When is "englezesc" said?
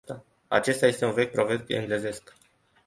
1.67-2.33